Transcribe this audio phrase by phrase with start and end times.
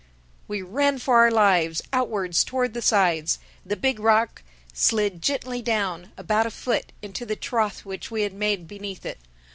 [0.47, 3.37] We ran for our lives, outwards, toward the sides.
[3.63, 4.41] The big rock
[4.73, 9.19] slid gently down, about a foot, into the trough which we had made beneath it.